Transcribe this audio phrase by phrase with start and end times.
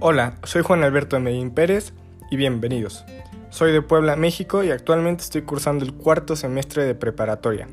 [0.00, 1.92] Hola, soy Juan Alberto Medellín Pérez
[2.30, 3.04] y bienvenidos.
[3.50, 7.66] Soy de Puebla, México y actualmente estoy cursando el cuarto semestre de preparatoria.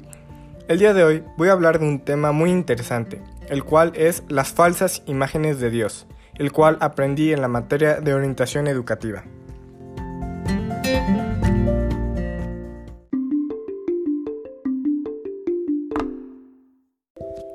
[0.67, 4.23] El día de hoy voy a hablar de un tema muy interesante, el cual es
[4.27, 6.07] las falsas imágenes de Dios,
[6.39, 9.23] el cual aprendí en la materia de orientación educativa.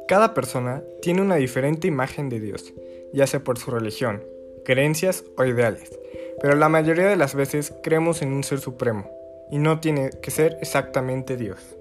[0.07, 2.73] Cada persona tiene una diferente imagen de Dios,
[3.13, 4.23] ya sea por su religión,
[4.65, 5.99] creencias o ideales,
[6.41, 9.11] pero la mayoría de las veces creemos en un ser supremo,
[9.51, 11.77] y no tiene que ser exactamente Dios.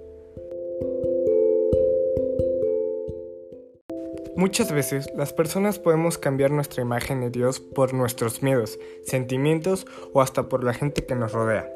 [4.35, 10.21] Muchas veces las personas podemos cambiar nuestra imagen de Dios por nuestros miedos, sentimientos o
[10.21, 11.69] hasta por la gente que nos rodea.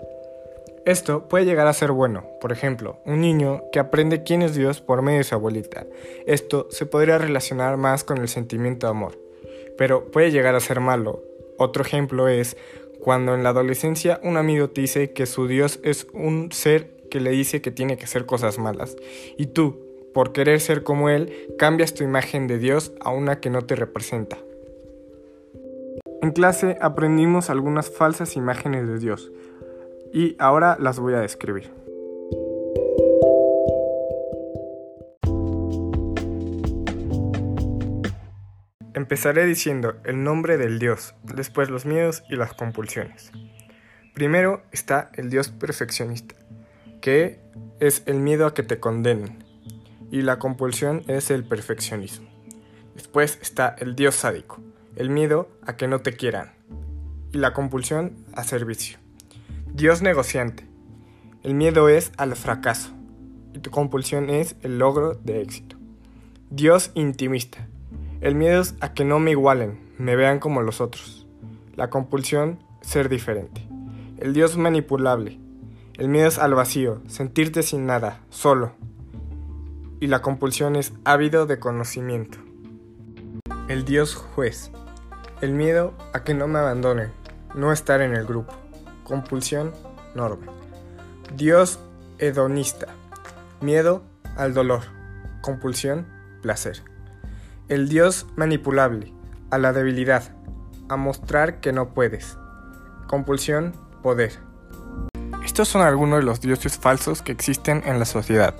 [0.85, 4.79] Esto puede llegar a ser bueno, por ejemplo, un niño que aprende quién es Dios
[4.79, 5.85] por medio de su abuelita.
[6.25, 9.17] Esto se podría relacionar más con el sentimiento de amor,
[9.77, 11.23] pero puede llegar a ser malo.
[11.57, 12.57] Otro ejemplo es
[12.99, 17.19] cuando en la adolescencia un amigo te dice que su Dios es un ser que
[17.19, 18.95] le dice que tiene que hacer cosas malas,
[19.37, 19.79] y tú,
[20.13, 23.75] por querer ser como él, cambias tu imagen de Dios a una que no te
[23.75, 24.37] representa.
[26.21, 29.31] En clase aprendimos algunas falsas imágenes de Dios,
[30.13, 31.82] y ahora las voy a describir.
[39.03, 43.33] Empezaré diciendo el nombre del Dios, después los miedos y las compulsiones.
[44.13, 46.35] Primero está el Dios perfeccionista,
[47.01, 47.41] que
[47.81, 49.43] es el miedo a que te condenen,
[50.09, 52.29] y la compulsión es el perfeccionismo.
[52.95, 54.61] Después está el Dios sádico,
[54.95, 56.53] el miedo a que no te quieran,
[57.33, 58.99] y la compulsión a servicio.
[59.73, 60.65] Dios negociante.
[61.43, 62.93] El miedo es al fracaso
[63.53, 65.75] y tu compulsión es el logro de éxito.
[66.49, 67.67] Dios intimista.
[68.23, 71.27] El miedo es a que no me igualen, me vean como los otros.
[71.75, 73.67] La compulsión, ser diferente.
[74.17, 75.39] El Dios manipulable.
[75.95, 78.71] El miedo es al vacío, sentirte sin nada, solo.
[79.99, 82.37] Y la compulsión es ávido de conocimiento.
[83.67, 84.71] El Dios juez.
[85.41, 87.11] El miedo a que no me abandonen,
[87.53, 88.53] no estar en el grupo
[89.03, 89.73] compulsión,
[90.15, 90.51] norma.
[91.35, 91.79] Dios
[92.19, 92.87] hedonista,
[93.61, 94.01] miedo
[94.37, 94.83] al dolor,
[95.41, 96.07] compulsión,
[96.41, 96.92] placer.
[97.69, 99.13] El Dios manipulable,
[99.49, 100.35] a la debilidad,
[100.89, 102.37] a mostrar que no puedes,
[103.07, 104.33] compulsión, poder.
[105.45, 108.53] Estos son algunos de los dioses falsos que existen en la sociedad,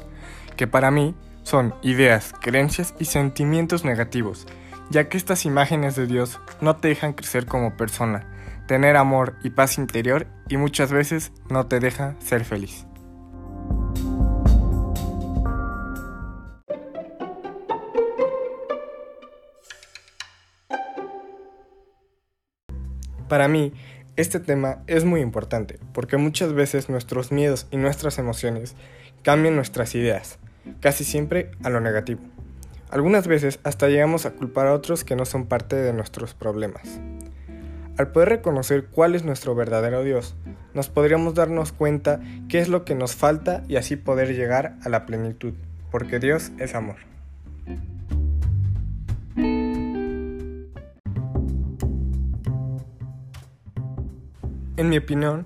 [0.56, 4.48] que para mí son ideas, creencias y sentimientos negativos,
[4.90, 8.26] ya que estas imágenes de Dios no te dejan crecer como persona,
[8.70, 12.86] tener amor y paz interior y muchas veces no te deja ser feliz.
[23.34, 23.74] Para mí,
[24.16, 28.76] este tema es muy importante porque muchas veces nuestros miedos y nuestras emociones
[29.24, 30.38] cambian nuestras ideas,
[30.82, 32.22] casi siempre a lo negativo.
[32.92, 37.00] Algunas veces hasta llegamos a culpar a otros que no son parte de nuestros problemas.
[37.98, 40.36] Al poder reconocer cuál es nuestro verdadero Dios,
[40.76, 44.90] nos podríamos darnos cuenta qué es lo que nos falta y así poder llegar a
[44.90, 45.56] la plenitud,
[45.90, 47.13] porque Dios es amor.
[54.76, 55.46] En mi opinión,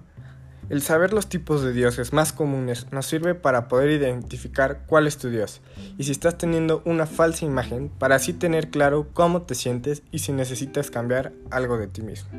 [0.70, 5.18] el saber los tipos de dioses más comunes nos sirve para poder identificar cuál es
[5.18, 5.60] tu dios
[5.98, 10.20] y si estás teniendo una falsa imagen para así tener claro cómo te sientes y
[10.20, 12.30] si necesitas cambiar algo de ti mismo.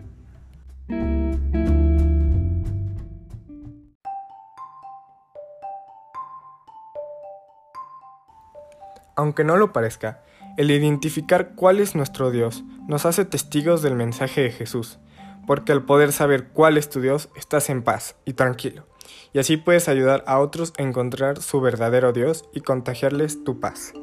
[9.15, 10.23] Aunque no lo parezca,
[10.57, 14.99] el identificar cuál es nuestro Dios nos hace testigos del mensaje de Jesús
[15.49, 18.85] porque al poder saber cuál es tu Dios, estás en paz y tranquilo,
[19.33, 23.95] y así puedes ayudar a otros a encontrar su verdadero Dios y contagiarles tu paz.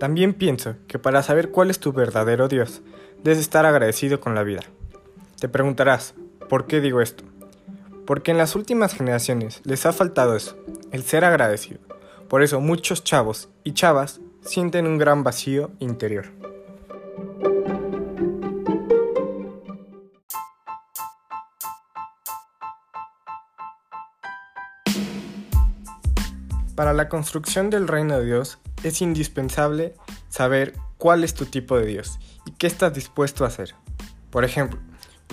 [0.00, 2.80] También pienso que para saber cuál es tu verdadero Dios,
[3.22, 4.62] debes estar agradecido con la vida.
[5.38, 6.14] Te preguntarás,
[6.48, 7.24] ¿por qué digo esto?
[8.06, 10.56] Porque en las últimas generaciones les ha faltado eso,
[10.92, 11.80] el ser agradecido.
[12.28, 16.26] Por eso muchos chavos y chavas sienten un gran vacío interior.
[26.74, 29.94] Para la construcción del reino de Dios es indispensable
[30.28, 33.74] saber cuál es tu tipo de Dios y qué estás dispuesto a hacer.
[34.30, 34.78] Por ejemplo,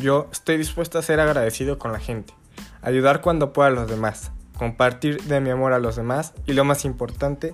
[0.02, 2.34] yo estoy dispuesto a ser agradecido con la gente,
[2.82, 4.32] ayudar cuando pueda a los demás,
[4.64, 7.54] compartir de mi amor a los demás y lo más importante,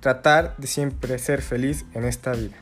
[0.00, 2.56] tratar de siempre ser feliz en esta vida.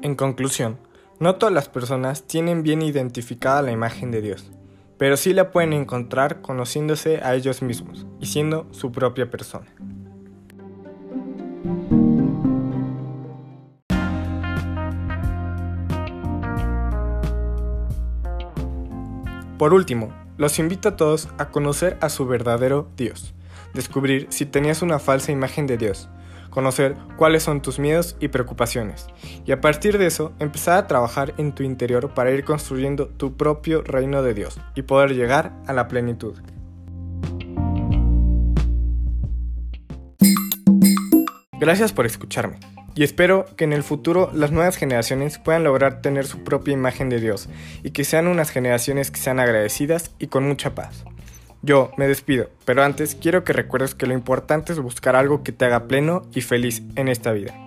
[0.00, 0.78] En conclusión,
[1.20, 4.50] no todas las personas tienen bien identificada la imagen de Dios,
[4.98, 9.66] pero sí la pueden encontrar conociéndose a ellos mismos y siendo su propia persona.
[19.58, 23.34] Por último, los invito a todos a conocer a su verdadero Dios,
[23.72, 26.10] descubrir si tenías una falsa imagen de Dios,
[26.56, 29.08] conocer cuáles son tus miedos y preocupaciones,
[29.44, 33.36] y a partir de eso empezar a trabajar en tu interior para ir construyendo tu
[33.36, 36.34] propio reino de Dios y poder llegar a la plenitud.
[41.60, 42.58] Gracias por escucharme
[42.94, 47.10] y espero que en el futuro las nuevas generaciones puedan lograr tener su propia imagen
[47.10, 47.50] de Dios
[47.82, 51.04] y que sean unas generaciones que sean agradecidas y con mucha paz.
[51.62, 55.52] Yo me despido, pero antes quiero que recuerdes que lo importante es buscar algo que
[55.52, 57.65] te haga pleno y feliz en esta vida.